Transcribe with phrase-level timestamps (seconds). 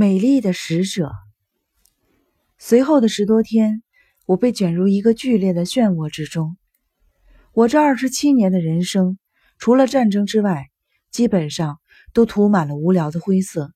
[0.00, 1.12] 美丽的使者。
[2.56, 3.82] 随后的十多天，
[4.24, 6.56] 我被卷入一个剧烈的漩涡之中。
[7.52, 9.18] 我这二十七年的人生，
[9.58, 10.70] 除了战争之外，
[11.10, 11.80] 基本上
[12.14, 13.74] 都涂满了无聊的灰色。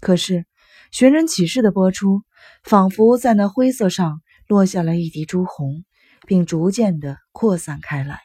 [0.00, 0.38] 可是，
[0.90, 2.22] 《寻人启事》的播出，
[2.64, 5.84] 仿佛在那灰色上落下了一滴朱红，
[6.26, 8.20] 并逐渐的扩散开来，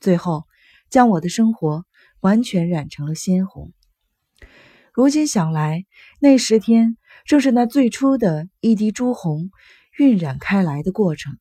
[0.00, 0.42] 最后
[0.90, 1.84] 将我的生活
[2.18, 3.72] 完全染成了鲜红。
[4.98, 5.84] 如今想来，
[6.18, 9.52] 那十天正是那最初的一滴朱红
[9.98, 11.38] 晕染开来的过程。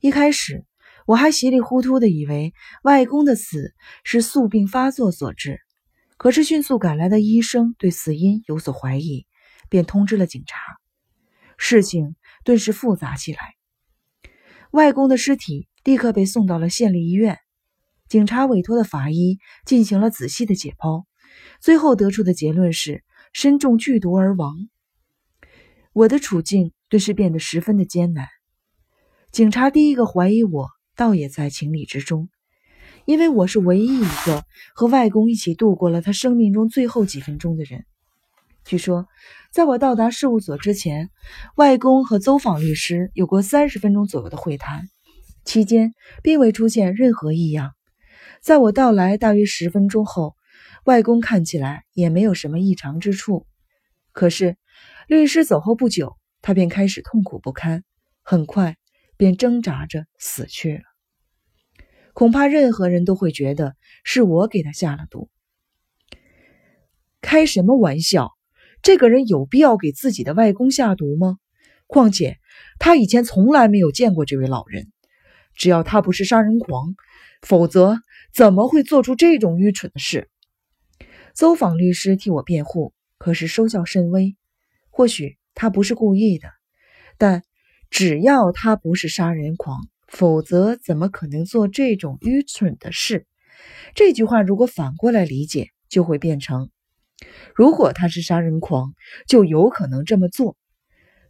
[0.00, 0.64] 一开始，
[1.06, 5.60] 我还稀里糊涂的以为外公的死是宿病发作所致，
[6.16, 9.28] 可是迅速赶来的医生对死因有所怀疑，
[9.68, 10.58] 便通知了警察。
[11.56, 13.54] 事情顿时复杂起来。
[14.72, 17.38] 外公的尸体立刻被送到了县立医院，
[18.08, 21.04] 警察委托的法医进行了仔细的解剖。
[21.60, 24.68] 最后得出的结论是身中剧毒而亡。
[25.92, 28.26] 我的处境顿时变得十分的艰难。
[29.30, 32.28] 警察第一个怀疑我，倒也在情理之中，
[33.04, 37.84] 因为我是唯一一个和外公一起度过了他生命中最后几分钟的人。
[38.64, 39.06] 据说，
[39.52, 41.10] 在我到达事务所之前，
[41.56, 44.88] 外公和走访律师有过三十分钟左右的会谈，
[45.44, 47.72] 期间并未出现任何异样。
[48.40, 50.34] 在我到来大约十分钟后。
[50.84, 53.46] 外公看起来也没有什么异常之处，
[54.10, 54.56] 可是
[55.06, 57.84] 律师走后不久，他便开始痛苦不堪，
[58.22, 58.76] 很快
[59.16, 60.82] 便挣扎着死去了。
[62.14, 65.30] 恐怕任何人都会觉得是我给他下了毒。
[67.20, 68.32] 开什么玩笑？
[68.82, 71.36] 这个人有必要给自己的外公下毒吗？
[71.86, 72.38] 况且
[72.80, 74.90] 他以前从来没有见过这位老人。
[75.54, 76.96] 只要他不是杀人狂，
[77.42, 77.98] 否则
[78.34, 80.28] 怎么会做出这种愚蠢的事？
[81.34, 84.36] 邹访律师替我辩护，可是收效甚微。
[84.90, 86.48] 或许他不是故意的，
[87.16, 87.42] 但
[87.90, 93.26] 只要他不是杀人狂，否则怎么可能做这种愚蠢的事？
[93.94, 96.70] 这句话如果反过来理解，就会变成：
[97.54, 98.94] 如果他是杀人狂，
[99.26, 100.56] 就有可能这么做。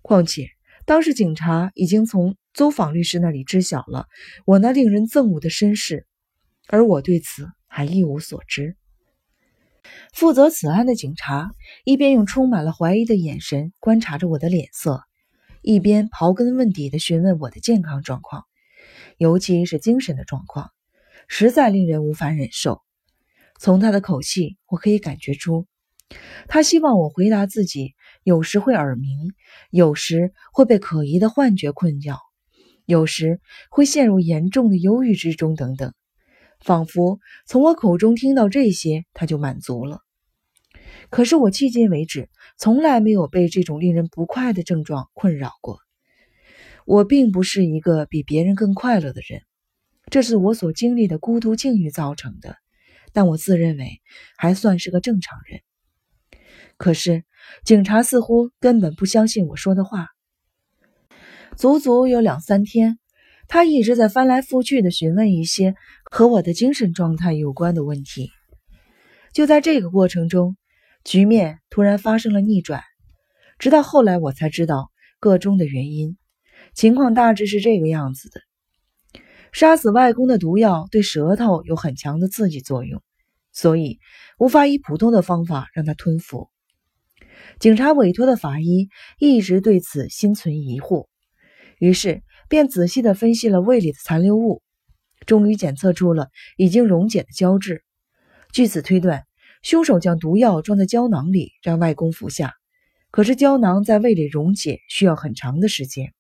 [0.03, 0.49] 况且
[0.84, 4.09] 当时警察已经从邹访律师那里知晓了
[4.44, 6.06] 我那令人憎恶的身世，
[6.66, 8.76] 而我对此还一无所知。
[10.12, 11.50] 负责此案的警察
[11.84, 15.03] 一边用充满了怀疑的眼神观察着我的脸色，
[15.60, 18.44] 一边刨根问底地询问我的健康状况，
[19.16, 20.70] 尤其是精神的状况，
[21.28, 22.81] 实在令人无法忍受。
[23.59, 25.66] 从他的口气，我可以感觉出，
[26.49, 29.32] 他希望我回答自己有时会耳鸣，
[29.70, 32.19] 有时会被可疑的幻觉困扰，
[32.87, 35.93] 有时会陷入严重的忧郁之中，等等。
[36.65, 40.00] 仿佛从我口中听到这些，他就满足了。
[41.11, 45.78] 可是我迄今为止从来没有被这种令人不快的症状困扰过。
[46.87, 49.43] 我并不是一个比别人更快乐的人，
[50.11, 52.56] 这是我所经历的孤独境遇造成的。
[53.12, 54.00] 但我自认为
[54.37, 55.61] 还算是个正常人。
[56.77, 57.25] 可是
[57.65, 60.09] 警察似乎根本不相信我说的话。
[61.56, 62.99] 足足有两三天。
[63.49, 65.75] 他一直在翻来覆去的询问一些
[66.15, 68.31] 和我的精神状态有关的问题。
[69.33, 70.59] 就在这个过程中，
[71.05, 72.83] 局面突然发生了逆转。
[73.59, 74.91] 直到后来，我才知道
[75.21, 76.19] 个中的原因。
[76.75, 78.43] 情况大致是这个样子的：
[79.53, 83.03] 杀死外公的毒药对舌头有很强的刺激作用，
[83.50, 83.99] 所以
[84.39, 86.50] 无法以普通的方法让他吞服。
[87.59, 91.06] 警察委托的法医一直对此心存疑惑，
[91.79, 92.23] 于是。
[92.50, 94.62] 便仔细地分析了胃里的残留物，
[95.27, 97.84] 终于检测出了已经溶解的胶质。
[98.53, 99.25] 据此推断，
[99.62, 102.55] 凶手将毒药装在胶囊里，让外公服下。
[103.10, 106.12] 可是胶囊在胃里溶解需要很长的时间，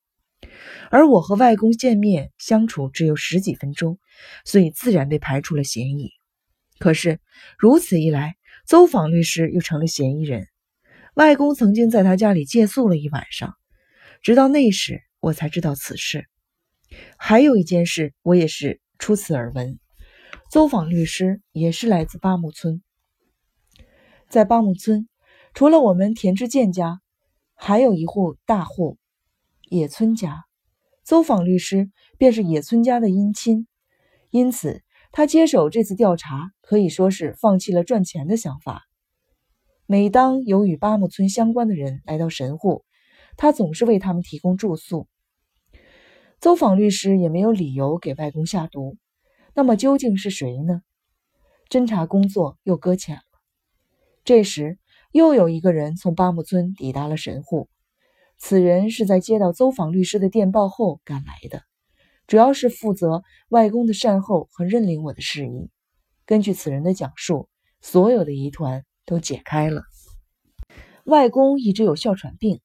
[0.90, 3.98] 而我和外公见面相处只有十几分钟，
[4.44, 6.10] 所以自然被排除了嫌疑。
[6.78, 7.20] 可是
[7.58, 8.36] 如此一来，
[8.66, 10.48] 邹访律师又成了嫌疑人。
[11.14, 13.54] 外公曾经在他家里借宿了一晚上，
[14.22, 15.02] 直到那时。
[15.22, 16.26] 我才知道此事，
[17.16, 19.80] 还有一件事，我也是初次耳闻。
[20.48, 22.84] 邹访律师也是来自八木村，
[24.28, 25.08] 在八木村，
[25.54, 27.00] 除了我们田志健家，
[27.56, 28.98] 还有一户大户
[29.68, 30.44] 野村家。
[31.02, 33.66] 邹访律师便是野村家的姻亲，
[34.30, 38.84] 因此他接手这次调查，可以说是放弃了赚钱的想法。
[39.84, 42.84] 每当有与八木村相关的人来到神户，
[43.36, 45.08] 他总是为他们提供住宿。
[46.42, 48.96] 邹访律师也没有理由给外公下毒，
[49.54, 50.82] 那么究竟是谁呢？
[51.70, 53.22] 侦查工作又搁浅了。
[54.24, 54.76] 这时，
[55.12, 57.68] 又有一个人从巴木村抵达了神户。
[58.38, 61.62] 此人是在接到邹访律师的电报后赶来的，
[62.26, 65.70] 主要是负责外公的善后和认领我的事宜。
[66.26, 67.48] 根据此人的讲述，
[67.80, 69.84] 所有的疑团都解开了。
[71.04, 72.60] 外公一直有哮喘病，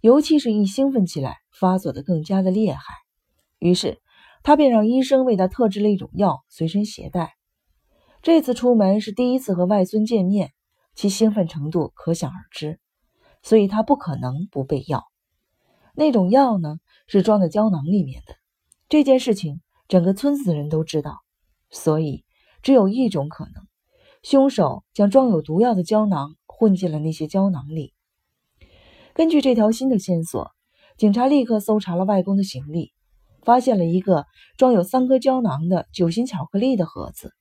[0.00, 2.82] 尤其是一兴奋起来，发作的更加的厉害。
[3.60, 4.00] 于是
[4.42, 7.36] 他便让医生为他特制了一种药随身携带。
[8.22, 10.52] 这次出门是第一次和外孙见面，
[10.94, 12.80] 其兴奋程度可想而知，
[13.42, 15.04] 所以他不可能不备药。
[15.94, 18.34] 那种药呢，是装在胶囊里面的。
[18.88, 21.20] 这件事情整个村子的人都知道，
[21.70, 22.24] 所以
[22.62, 23.66] 只有一种可能：
[24.22, 27.94] 凶手将装有毒药的胶囊混进了那些胶囊里。
[29.12, 30.50] 根据这条新的线索，
[30.96, 32.92] 警察立刻搜查了外公的行李，
[33.42, 34.26] 发现了一个
[34.56, 37.32] 装有三颗胶囊的酒心巧克力的盒子。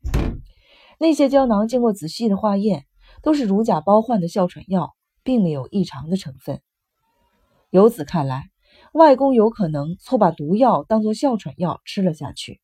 [0.99, 2.85] 那些胶囊经过仔细的化验，
[3.21, 6.61] 都是如假包换的哮喘药，并没有异常的成分。
[7.69, 8.49] 由此看来，
[8.93, 12.59] 外公有可能错把毒药当作哮喘药吃了下去。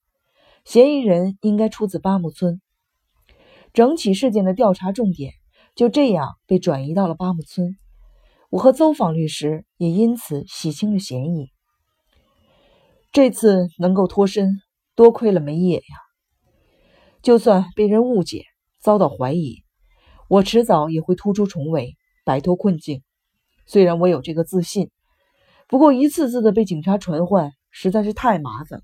[0.66, 2.60] 嫌疑人应该出自八木村。
[3.72, 5.34] 整起事件的调查重点
[5.76, 7.76] 就这样被转移到了八木村。
[8.50, 11.52] 我和邹访律师也因此洗清了嫌疑。
[13.16, 14.60] 这次能够脱身，
[14.94, 15.84] 多亏了梅野呀。
[17.22, 18.44] 就算被人误解，
[18.82, 19.64] 遭到怀疑，
[20.28, 21.96] 我迟早也会突出重围，
[22.26, 23.04] 摆脱困境。
[23.68, 24.92] 虽然我有这个自信。
[25.70, 28.82] 不过，一次次的被警察传唤实在是太麻烦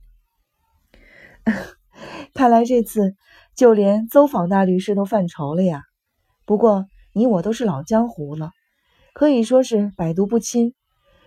[1.44, 1.52] 了。
[2.34, 3.16] 看来这次
[3.54, 5.84] 就连邹访大律师都犯愁了呀。
[6.46, 8.52] 不过你我都是老江湖了，
[9.14, 10.74] 可以说是百毒不侵。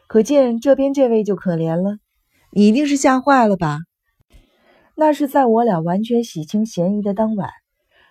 [0.07, 1.99] 可见这边这位就可怜了，
[2.57, 3.81] 你一定是吓坏了吧？
[4.95, 7.51] 那是在我俩完全洗清嫌疑的当晚，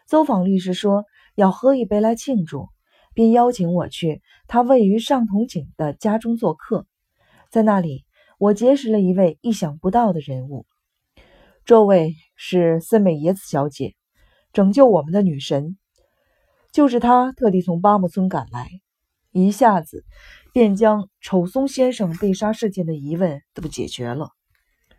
[0.05, 1.05] 邹访律师说
[1.35, 2.67] 要喝一杯来庆祝，
[3.13, 6.85] 便邀请我去他位于上同井的家中做客。
[7.51, 8.03] 在那里，
[8.37, 10.65] 我结识了一位意想不到的人物。
[11.63, 13.95] 这位是森美野子小姐，
[14.51, 15.77] 拯救我们的女神。
[16.73, 18.67] 就是她特地从巴木村赶来，
[19.33, 20.05] 一下子
[20.53, 24.29] 便将丑松先生被杀事件的疑问都解决了。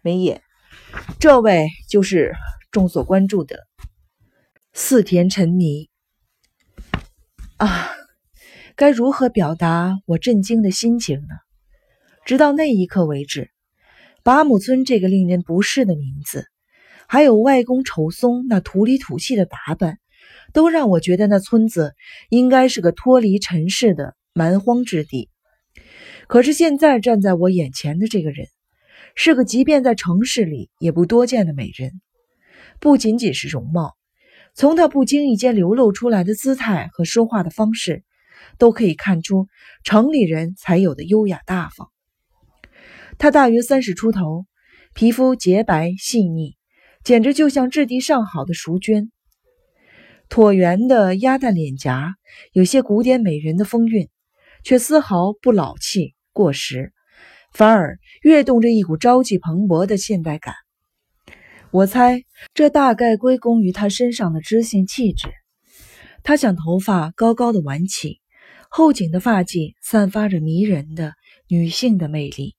[0.03, 0.43] 梅野，
[1.19, 2.35] 这位就是
[2.71, 3.61] 众所关注的
[4.73, 5.89] 四田沉迷。
[7.57, 7.89] 啊，
[8.75, 11.35] 该如何表达我震惊的心情呢？
[12.27, 13.51] 直到那一刻为止，
[14.25, 16.47] 八木村这个令人不适的名字，
[17.07, 19.99] 还有外公丑松那土里土气的打扮，
[20.53, 21.95] 都让我觉得那村子
[22.31, 25.31] 应该是个脱离尘世的蛮荒之地。
[26.27, 28.49] 可是现在站在我眼前的这个人，
[29.15, 32.01] 是个即便在城市里也不多见的美人。
[32.81, 33.95] 不仅仅是容貌，
[34.55, 38.03] 从她不经意间流露出来的姿态和说话的方式，
[38.59, 39.47] 都可以看出
[39.85, 41.89] 城里人才有的优雅大方。
[43.17, 44.47] 她大约三十出头，
[44.95, 46.57] 皮肤洁白细腻，
[47.05, 49.13] 简直就像质地上好的淑娟。
[50.29, 52.15] 椭圆的鸭蛋脸颊，
[52.53, 54.09] 有些古典美人的风韵，
[54.65, 56.93] 却丝毫不老气过时，
[57.53, 60.55] 反而跃动着一股朝气蓬勃的现代感。
[61.71, 62.25] 我猜，
[62.55, 65.29] 这大概归功于她身上的知性气质。
[66.23, 68.21] 她将头发高高的挽起，
[68.71, 71.13] 后颈的发髻散发着迷人的
[71.49, 72.57] 女性的魅力。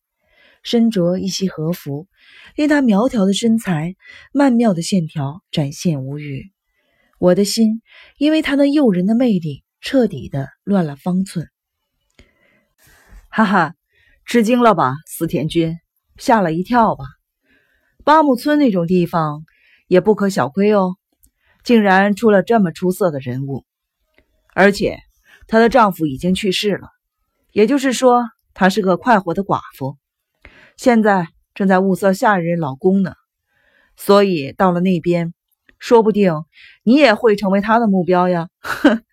[0.62, 2.08] 身着一袭和服，
[2.56, 3.96] 令她苗条的身材、
[4.32, 6.52] 曼妙的线条展现无余。
[7.18, 7.82] 我的心
[8.18, 11.48] 因为她那诱人的魅力彻底的乱了方寸。
[13.38, 13.74] 哈哈，
[14.24, 15.78] 吃惊了吧，司田君？
[16.16, 17.04] 吓了一跳吧？
[18.06, 19.44] 八木村那种地方
[19.90, 20.96] 也不可小窥哦，
[21.62, 23.66] 竟然出了这么出色的人物，
[24.54, 25.00] 而且
[25.50, 26.88] 她的丈夫已经去世了，
[27.52, 28.24] 也就是说，
[28.54, 29.98] 她是个快活的寡妇。
[30.78, 33.16] 现在正在物色下一任老公呢，
[33.98, 35.34] 所以到了那边，
[35.78, 36.32] 说不定
[36.84, 38.48] 你也会成为他的目标呀！
[38.62, 39.04] 哼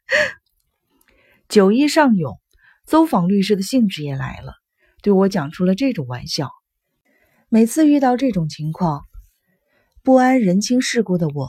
[1.48, 2.38] 酒意上涌，
[2.92, 4.52] 走访律师的兴致也来了，
[5.00, 6.50] 对我讲出了这种玩笑。
[7.48, 9.04] 每次遇到这种情况，
[10.02, 11.48] 不谙人情世故的我，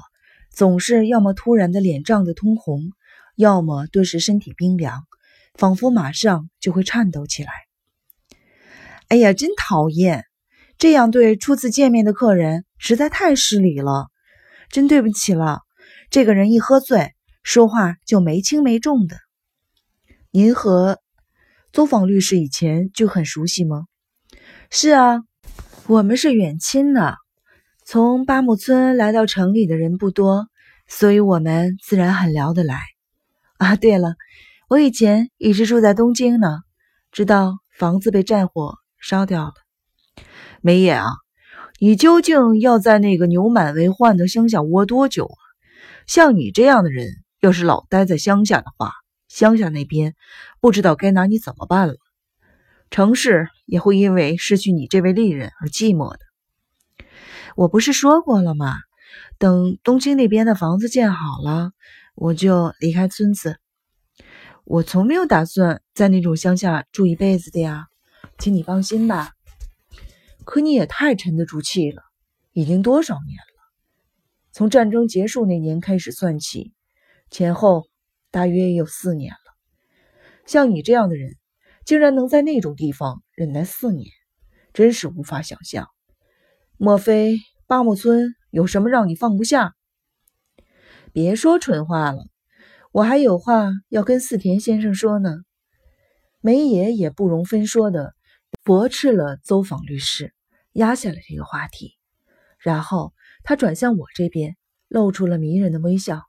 [0.54, 2.94] 总是要么突然的脸涨得通红，
[3.36, 5.04] 要么顿时身体冰凉，
[5.56, 7.52] 仿佛马上就会颤抖起来。
[9.10, 10.24] 哎呀，真讨厌！
[10.78, 14.08] 这样对初次见面的客人实在太失礼了，
[14.70, 15.60] 真对不起了。
[16.10, 17.12] 这个人一喝醉，
[17.44, 19.18] 说话就没轻没重的。
[20.32, 21.03] 您和
[21.74, 23.86] 邹访律师以前就很熟悉吗？
[24.70, 25.24] 是啊，
[25.88, 27.16] 我们是远亲呢。
[27.84, 30.46] 从八木村来到城里的人不多，
[30.88, 32.80] 所以我们自然很聊得来。
[33.58, 34.14] 啊，对了，
[34.70, 36.60] 我以前一直住在东京呢，
[37.12, 39.54] 直到房子被战火烧掉了。
[40.62, 41.08] 梅野啊，
[41.80, 45.42] 你究竟要在那个牛满为患的乡下窝多久啊？
[46.06, 47.08] 像你这样的人，
[47.40, 48.92] 要是老待在乡下的话，
[49.34, 50.14] 乡下那边
[50.62, 51.96] 不知道该拿你怎么办了。
[52.92, 56.20] 城市也会因为失去你这位丽人而寂寞的。
[57.56, 58.76] 我不是说过了吗？
[59.40, 61.72] 等东京那边的房子建好了，
[62.14, 63.58] 我就离开村子。
[64.66, 67.88] 我从没有打算在那种乡下住一辈子的呀，
[68.38, 69.32] 请你放心吧。
[70.46, 72.04] 可你也太沉得住气了，
[72.52, 73.64] 已经多少年了？
[74.52, 76.72] 从战争结束那年开始算起，
[77.32, 77.88] 前后
[78.34, 79.38] 大约有四年了。
[80.48, 81.36] 像你这样的人，
[81.86, 84.10] 竟然能在那种地方忍耐四年，
[84.74, 85.88] 真是无法想象。
[86.78, 87.38] 莫非
[87.68, 88.34] 八木村？
[88.50, 89.76] 有什么让你放不下？
[91.12, 92.26] 别说蠢话了，
[92.92, 95.38] 我还有话要跟四田先生说呢。
[96.42, 98.16] 梅野也不容分说的
[98.64, 100.34] 驳斥了邹访律师，
[100.72, 102.00] 压下了这个话题。
[102.58, 103.14] 然后
[103.44, 106.24] 他转向我这边，露出了迷人的微笑。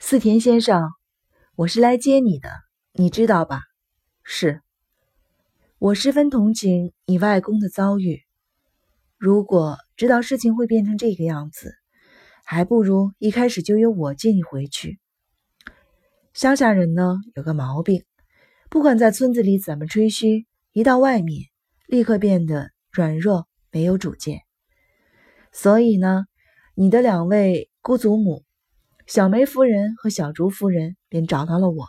[0.00, 0.90] 四田先生，
[1.56, 2.48] 我是来接你的，
[2.92, 3.62] 你知道吧？
[4.22, 4.62] 是。
[5.80, 8.22] 我十分同情你外公的遭遇。
[9.18, 11.74] 如果知道事情会变成这个样子，
[12.44, 15.00] 还不如一开始就由我接你回去。
[16.32, 18.04] 乡下人呢有个毛病，
[18.70, 21.48] 不管在村子里怎么吹嘘，一到外面
[21.86, 24.42] 立刻变得软弱没有主见。
[25.52, 26.24] 所以呢，
[26.76, 28.44] 你的两位姑祖母
[29.08, 31.86] 小梅夫人和小竹夫人便找到了我，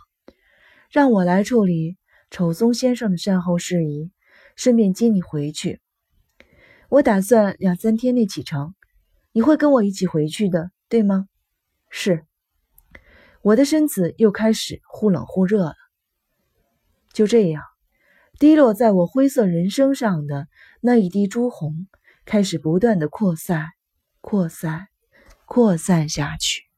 [0.89, 1.97] 让我来处理
[2.31, 4.09] 丑松先生的善后事宜，
[4.55, 5.81] 顺便接你回去。
[6.87, 8.73] 我打算两三天内启程，
[9.33, 11.27] 你会跟我一起回去的，对吗？
[11.89, 12.23] 是。
[13.41, 15.75] 我的身子又开始忽冷忽热了。
[17.11, 17.65] 就这样，
[18.39, 20.47] 滴落在我灰色人生上的
[20.79, 21.89] 那一滴朱红，
[22.23, 23.67] 开始不断的扩散、
[24.21, 24.87] 扩散、
[25.45, 26.68] 扩散下去。